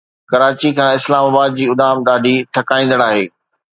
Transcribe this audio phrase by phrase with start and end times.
[0.29, 3.25] ڪراچي کان اسلام آباد جي اڏام ڏاڍي ٿڪائيندڙ آهي